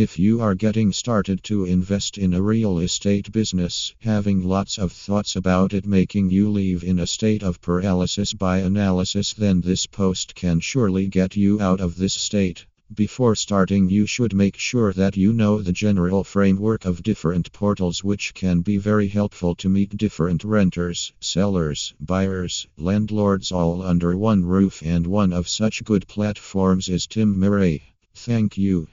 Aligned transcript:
If 0.00 0.16
you 0.16 0.40
are 0.42 0.54
getting 0.54 0.92
started 0.92 1.42
to 1.42 1.64
invest 1.64 2.18
in 2.18 2.32
a 2.32 2.40
real 2.40 2.78
estate 2.78 3.32
business, 3.32 3.92
having 3.98 4.44
lots 4.44 4.78
of 4.78 4.92
thoughts 4.92 5.34
about 5.34 5.74
it 5.74 5.86
making 5.86 6.30
you 6.30 6.50
leave 6.50 6.84
in 6.84 7.00
a 7.00 7.06
state 7.06 7.42
of 7.42 7.60
paralysis 7.60 8.32
by 8.32 8.58
analysis, 8.58 9.32
then 9.32 9.60
this 9.60 9.86
post 9.86 10.36
can 10.36 10.60
surely 10.60 11.08
get 11.08 11.34
you 11.34 11.60
out 11.60 11.80
of 11.80 11.96
this 11.96 12.14
state. 12.14 12.64
Before 12.94 13.34
starting, 13.34 13.90
you 13.90 14.06
should 14.06 14.32
make 14.34 14.56
sure 14.56 14.92
that 14.92 15.16
you 15.16 15.32
know 15.32 15.60
the 15.60 15.72
general 15.72 16.22
framework 16.22 16.84
of 16.84 17.02
different 17.02 17.52
portals, 17.52 18.04
which 18.04 18.34
can 18.34 18.60
be 18.60 18.76
very 18.76 19.08
helpful 19.08 19.56
to 19.56 19.68
meet 19.68 19.96
different 19.96 20.44
renters, 20.44 21.12
sellers, 21.18 21.92
buyers, 21.98 22.68
landlords 22.76 23.50
all 23.50 23.82
under 23.82 24.16
one 24.16 24.44
roof. 24.44 24.80
And 24.80 25.08
one 25.08 25.32
of 25.32 25.48
such 25.48 25.82
good 25.82 26.06
platforms 26.06 26.88
is 26.88 27.08
Tim 27.08 27.40
Marais. 27.40 27.82
Thank 28.14 28.56
you. 28.56 28.88